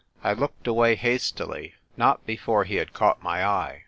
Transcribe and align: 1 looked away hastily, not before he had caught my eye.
1 0.21 0.35
looked 0.39 0.65
away 0.65 0.95
hastily, 0.95 1.75
not 1.95 2.25
before 2.25 2.63
he 2.63 2.77
had 2.77 2.91
caught 2.91 3.21
my 3.21 3.45
eye. 3.45 3.79